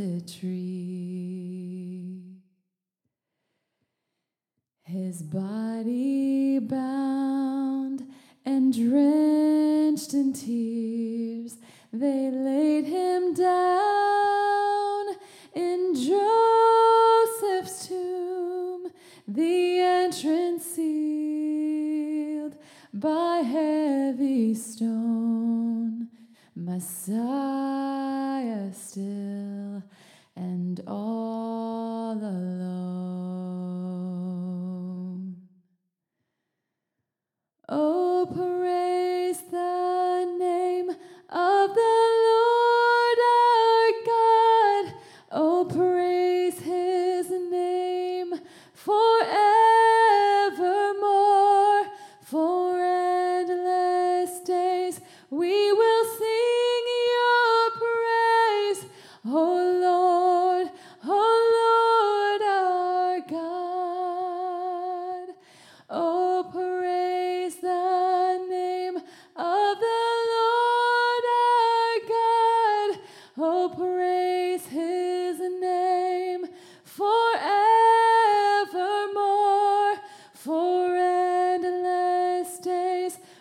[0.00, 2.22] cursed tree.
[4.82, 8.06] His body bound
[8.44, 11.58] and drenched in tears,
[11.92, 15.06] they laid him down
[15.54, 18.90] in Joseph's tomb,
[19.28, 22.56] the entrance sealed
[22.92, 26.08] by heavy stone.
[26.56, 27.39] Messiah
[38.34, 38.79] praise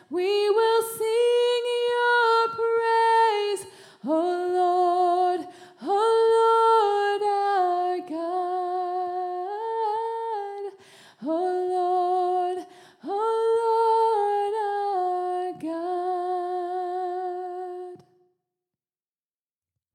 [0.10, 3.68] we will sing your praise.
[4.06, 5.48] Oh Lord,
[5.84, 8.40] oh Lord our God.
[11.22, 12.66] Oh Lord,
[13.04, 13.46] oh
[14.42, 15.54] Lord our
[17.96, 18.04] God.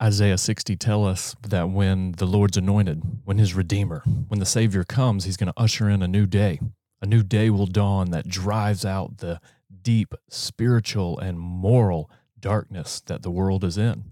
[0.00, 4.84] Isaiah 60 tell us that when the Lord's anointed, when his redeemer, when the savior
[4.84, 6.60] comes, he's going to usher in a new day.
[7.02, 9.40] A new day will dawn that drives out the
[9.84, 14.10] deep spiritual and moral darkness that the world is in.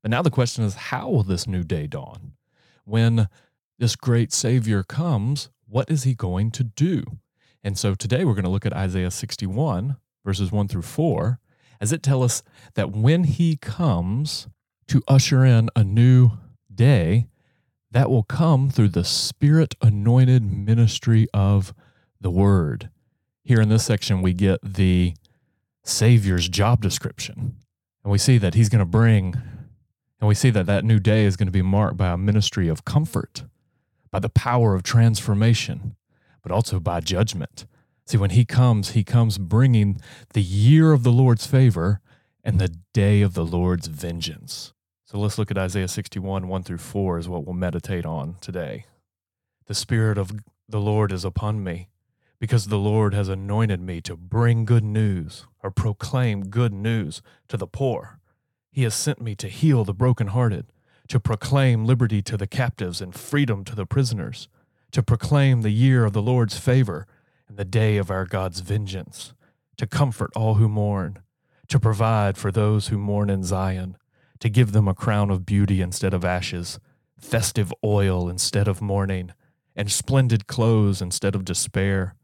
[0.00, 2.34] But now the question is how will this new day dawn?
[2.84, 3.28] When
[3.78, 7.02] this great savior comes, what is he going to do?
[7.64, 11.40] And so today we're going to look at Isaiah 61 verses 1 through 4
[11.80, 14.46] as it tell us that when he comes,
[14.88, 16.32] to usher in a new
[16.72, 17.26] day
[17.90, 21.72] that will come through the spirit anointed ministry of
[22.20, 22.90] the word.
[23.44, 25.14] Here in this section, we get the
[25.84, 27.56] Savior's job description.
[28.02, 29.34] And we see that he's going to bring,
[30.20, 32.68] and we see that that new day is going to be marked by a ministry
[32.68, 33.44] of comfort,
[34.10, 35.96] by the power of transformation,
[36.42, 37.66] but also by judgment.
[38.06, 40.00] See, when he comes, he comes bringing
[40.32, 42.00] the year of the Lord's favor
[42.42, 44.72] and the day of the Lord's vengeance.
[45.06, 48.86] So let's look at Isaiah 61, 1 through 4 is what we'll meditate on today.
[49.66, 50.32] The Spirit of
[50.68, 51.88] the Lord is upon me,
[52.44, 57.56] because the Lord has anointed me to bring good news or proclaim good news to
[57.56, 58.18] the poor.
[58.70, 60.66] He has sent me to heal the brokenhearted,
[61.08, 64.48] to proclaim liberty to the captives and freedom to the prisoners,
[64.92, 67.06] to proclaim the year of the Lord's favor
[67.48, 69.32] and the day of our God's vengeance,
[69.78, 71.20] to comfort all who mourn,
[71.68, 73.96] to provide for those who mourn in Zion
[74.40, 76.78] to give them a crown of beauty instead of ashes,
[77.18, 79.32] festive oil instead of mourning,
[79.74, 82.14] and splendid clothes instead of despair.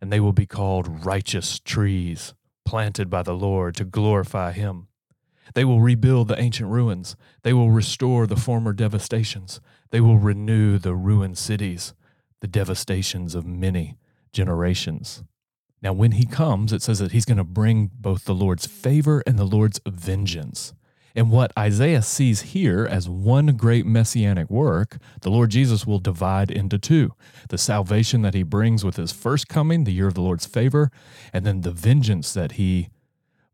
[0.00, 4.88] And they will be called righteous trees, planted by the Lord to glorify Him.
[5.54, 7.16] They will rebuild the ancient ruins.
[7.42, 9.60] They will restore the former devastations.
[9.90, 11.94] They will renew the ruined cities,
[12.40, 13.96] the devastations of many
[14.32, 15.24] generations.
[15.80, 19.22] Now, when He comes, it says that He's going to bring both the Lord's favor
[19.26, 20.74] and the Lord's vengeance.
[21.18, 26.48] And what Isaiah sees here as one great messianic work, the Lord Jesus will divide
[26.48, 27.12] into two
[27.48, 30.92] the salvation that he brings with his first coming, the year of the Lord's favor,
[31.32, 32.90] and then the vengeance that he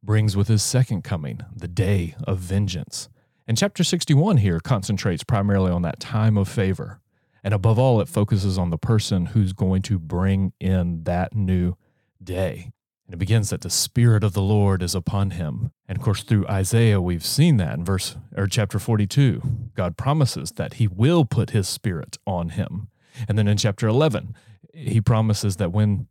[0.02, 3.08] brings with his second coming, the day of vengeance.
[3.48, 7.00] And chapter 61 here concentrates primarily on that time of favor.
[7.42, 11.76] And above all, it focuses on the person who's going to bring in that new
[12.22, 12.72] day.
[13.06, 15.70] And it begins that the Spirit of the Lord is upon him.
[15.86, 19.42] And of course, through Isaiah, we've seen that in verse or chapter 42.
[19.74, 22.88] God promises that he will put his spirit on him.
[23.28, 24.34] And then in chapter 11,
[24.72, 26.08] he promises that when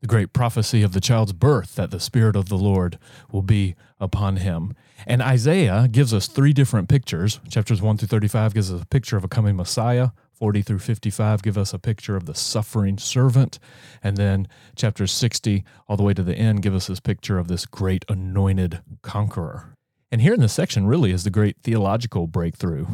[0.00, 2.98] the great prophecy of the child's birth that the Spirit of the Lord
[3.32, 4.74] will be upon him.
[5.06, 7.40] And Isaiah gives us three different pictures.
[7.48, 10.10] Chapters 1 through 35 gives us a picture of a coming Messiah.
[10.36, 13.58] 40 through 55 give us a picture of the suffering servant.
[14.02, 17.48] And then chapters 60 all the way to the end give us this picture of
[17.48, 19.74] this great anointed conqueror.
[20.12, 22.86] And here in this section really is the great theological breakthrough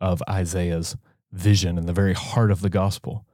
[0.00, 0.96] of Isaiah's
[1.32, 3.24] vision in the very heart of the gospel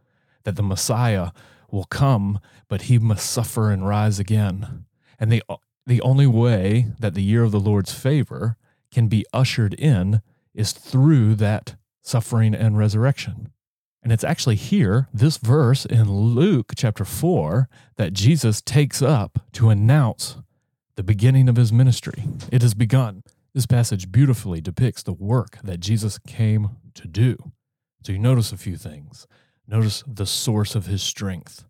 [0.44, 1.30] that the Messiah
[1.70, 2.38] will come,
[2.68, 4.84] but he must suffer and rise again.
[5.18, 5.42] And the,
[5.86, 8.56] the only way that the year of the Lord's favor
[8.92, 10.20] can be ushered in
[10.54, 13.50] is through that suffering and resurrection.
[14.04, 19.70] And it's actually here, this verse in Luke chapter 4, that Jesus takes up to
[19.70, 20.36] announce
[20.96, 22.22] the beginning of his ministry.
[22.52, 23.22] It has begun.
[23.54, 27.52] This passage beautifully depicts the work that Jesus came to do.
[28.04, 29.26] So you notice a few things.
[29.66, 31.64] Notice the source of his strength.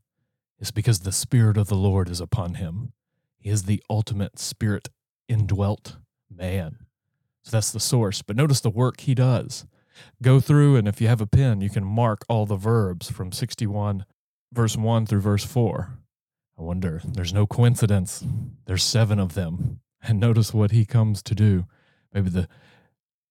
[0.58, 2.92] It's because the Spirit of the Lord is upon him.
[3.38, 4.88] He is the ultimate Spirit
[5.28, 5.98] indwelt
[6.28, 6.78] man.
[7.42, 8.22] So that's the source.
[8.22, 9.66] But notice the work he does.
[10.22, 13.32] Go through, and if you have a pen, you can mark all the verbs from
[13.32, 14.04] 61,
[14.52, 15.98] verse 1 through verse 4.
[16.58, 18.24] I wonder, there's no coincidence.
[18.66, 19.80] There's seven of them.
[20.02, 21.66] And notice what he comes to do.
[22.12, 22.48] Maybe the,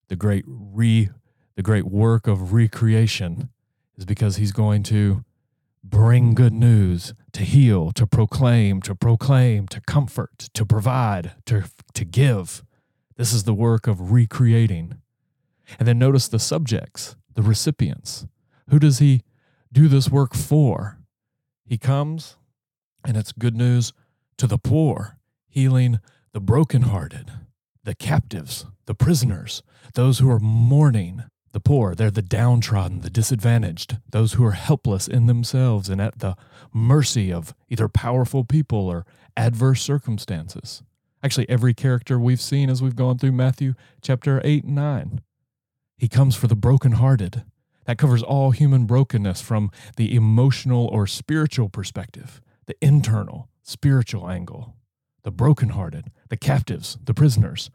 [0.09, 1.09] the great re
[1.55, 3.49] the great work of recreation
[3.95, 5.23] is because he's going to
[5.83, 12.05] bring good news, to heal, to proclaim, to proclaim, to comfort, to provide, to, to
[12.05, 12.63] give.
[13.17, 14.99] This is the work of recreating.
[15.79, 18.25] And then notice the subjects, the recipients.
[18.69, 19.21] Who does he
[19.71, 20.99] do this work for?
[21.65, 22.37] He comes,
[23.05, 23.93] and it's good news
[24.37, 25.17] to the poor,
[25.47, 25.99] healing
[26.33, 27.31] the brokenhearted,
[27.83, 29.61] the captives, the prisoners,
[29.93, 31.93] those who are mourning, the poor.
[31.93, 36.35] They're the downtrodden, the disadvantaged, those who are helpless in themselves and at the
[36.73, 39.05] mercy of either powerful people or
[39.37, 40.81] adverse circumstances.
[41.23, 45.21] Actually, every character we've seen as we've gone through Matthew chapter 8 and 9
[45.97, 47.43] he comes for the brokenhearted.
[47.85, 54.75] That covers all human brokenness from the emotional or spiritual perspective, the internal, spiritual angle,
[55.23, 57.69] the brokenhearted, the captives, the prisoners.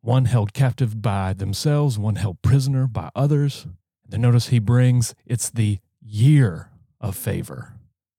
[0.00, 3.66] One held captive by themselves, one held prisoner by others.
[4.06, 6.70] Then notice he brings it's the year
[7.00, 7.74] of favor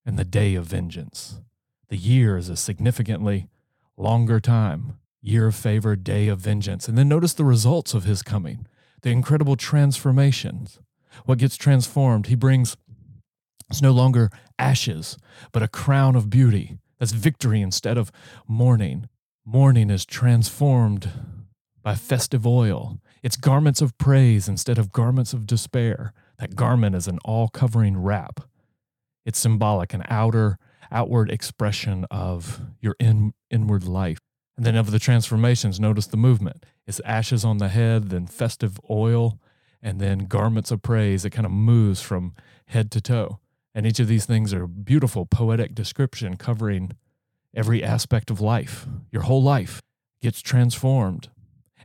[0.05, 1.41] and the day of vengeance.
[1.89, 3.47] The year is a significantly
[3.97, 4.97] longer time.
[5.21, 6.87] Year of favor, day of vengeance.
[6.87, 8.67] And then notice the results of his coming
[9.05, 10.79] the incredible transformations.
[11.25, 12.75] What gets transformed, he brings
[13.69, 15.15] it's no longer ashes,
[15.51, 16.79] but a crown of beauty.
[16.99, 18.11] That's victory instead of
[18.47, 19.07] mourning.
[19.45, 21.11] Mourning is transformed
[21.83, 22.97] by festive oil.
[23.21, 26.11] It's garments of praise instead of garments of despair.
[26.39, 28.39] That garment is an all covering wrap.
[29.23, 30.57] It's symbolic, an outer,
[30.91, 34.17] outward expression of your in, inward life.
[34.57, 36.65] And then of the transformations, notice the movement.
[36.87, 39.39] It's ashes on the head, then festive oil,
[39.81, 41.25] and then garments of praise.
[41.25, 42.33] It kind of moves from
[42.67, 43.39] head to toe.
[43.73, 46.91] And each of these things are beautiful, poetic description covering
[47.53, 48.85] every aspect of life.
[49.11, 49.81] Your whole life
[50.21, 51.29] gets transformed.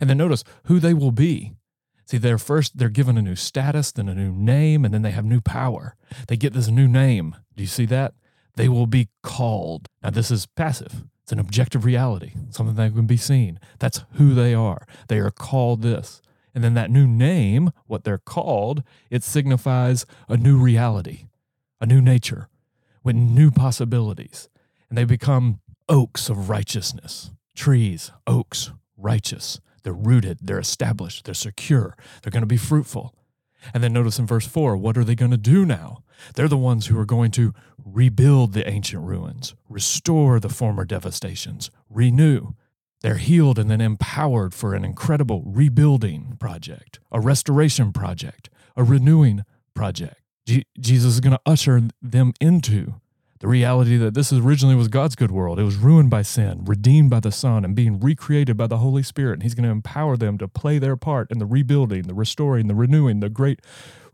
[0.00, 1.53] And then notice who they will be.
[2.06, 5.12] See, they're first, they're given a new status, then a new name, and then they
[5.12, 5.94] have new power.
[6.26, 7.37] They get this new name.
[7.55, 8.14] Do you see that?
[8.56, 9.87] They will be called.
[10.03, 11.05] Now, this is passive.
[11.31, 13.61] It's an objective reality, something that can be seen.
[13.79, 14.85] That's who they are.
[15.06, 16.21] They are called this.
[16.56, 21.27] And then that new name, what they're called, it signifies a new reality,
[21.81, 22.49] a new nature
[23.05, 24.49] with new possibilities.
[24.89, 29.60] And they become oaks of righteousness, trees, oaks, righteous.
[29.84, 33.15] They're rooted, they're established, they're secure, they're going to be fruitful.
[33.72, 36.02] And then notice in verse 4, what are they going to do now?
[36.34, 41.70] They're the ones who are going to rebuild the ancient ruins, restore the former devastations,
[41.88, 42.52] renew.
[43.02, 49.44] They're healed and then empowered for an incredible rebuilding project, a restoration project, a renewing
[49.74, 50.20] project.
[50.46, 53.00] Je- Jesus is going to usher them into
[53.41, 55.59] the reality that this originally was God's good world.
[55.59, 59.03] It was ruined by sin, redeemed by the Son, and being recreated by the Holy
[59.03, 59.35] Spirit.
[59.35, 62.69] And He's going to empower them to play their part in the rebuilding, the restoring,
[62.69, 63.61] the renewing, the great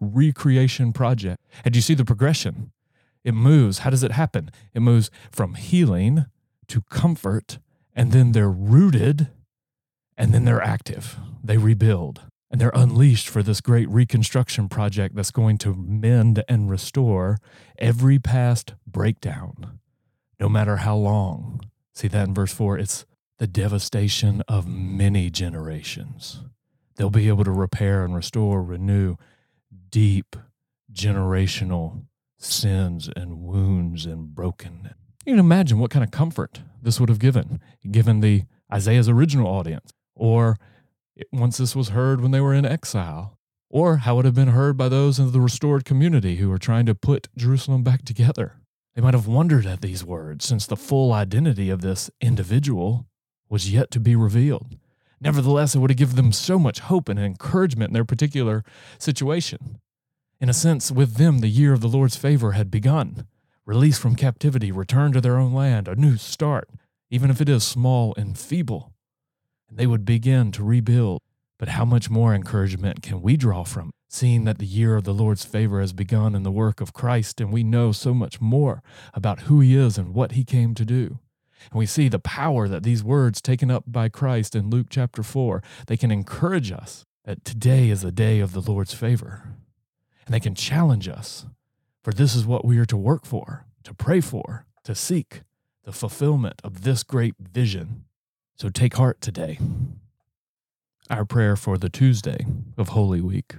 [0.00, 1.42] recreation project.
[1.64, 2.70] And you see the progression?
[3.24, 3.80] It moves.
[3.80, 4.52] How does it happen?
[4.72, 6.26] It moves from healing
[6.68, 7.58] to comfort,
[7.94, 9.28] and then they're rooted,
[10.16, 11.16] and then they're active.
[11.42, 12.22] They rebuild
[12.56, 17.36] and they're unleashed for this great reconstruction project that's going to mend and restore
[17.78, 19.78] every past breakdown,
[20.40, 21.60] no matter how long.
[21.92, 22.78] See that in verse 4?
[22.78, 23.04] It's
[23.36, 26.44] the devastation of many generations.
[26.96, 29.16] They'll be able to repair and restore, renew
[29.90, 30.34] deep
[30.90, 32.06] generational
[32.38, 34.94] sins and wounds and broken.
[35.26, 37.60] You can imagine what kind of comfort this would have given,
[37.90, 40.56] given the Isaiah's original audience, or
[41.32, 43.38] once this was heard when they were in exile,
[43.70, 46.58] or how it would have been heard by those in the restored community who were
[46.58, 48.60] trying to put Jerusalem back together.
[48.94, 53.06] They might have wondered at these words, since the full identity of this individual
[53.48, 54.76] was yet to be revealed.
[55.20, 58.64] Nevertheless, it would have given them so much hope and encouragement in their particular
[58.98, 59.80] situation.
[60.40, 63.26] In a sense, with them, the year of the Lord's favor had begun
[63.64, 66.70] release from captivity, return to their own land, a new start,
[67.10, 68.92] even if it is small and feeble.
[69.68, 71.20] And they would begin to rebuild.
[71.58, 75.14] But how much more encouragement can we draw from seeing that the year of the
[75.14, 78.82] Lord's favor has begun in the work of Christ, and we know so much more
[79.14, 81.18] about who he is and what he came to do?
[81.70, 85.22] And we see the power that these words taken up by Christ in Luke chapter
[85.22, 89.54] 4, they can encourage us that today is a day of the Lord's favor.
[90.26, 91.46] And they can challenge us
[92.06, 95.42] for this is what we are to work for, to pray for, to seek
[95.82, 98.04] the fulfillment of this great vision.
[98.56, 99.58] So take heart today.
[101.10, 102.46] Our prayer for the Tuesday
[102.78, 103.54] of Holy Week.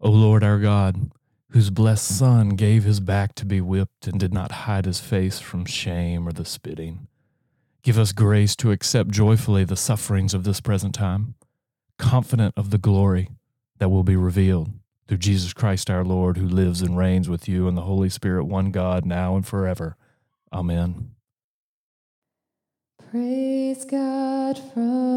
[0.00, 1.12] O Lord our God,
[1.50, 5.38] whose blessed Son gave his back to be whipped and did not hide his face
[5.38, 7.08] from shame or the spitting,
[7.82, 11.34] give us grace to accept joyfully the sufferings of this present time,
[11.98, 13.28] confident of the glory
[13.80, 14.70] that will be revealed
[15.08, 18.44] through Jesus Christ our Lord, who lives and reigns with you and the Holy Spirit,
[18.44, 19.96] one God, now and forever.
[20.50, 21.10] Amen.
[23.10, 25.09] Praise God from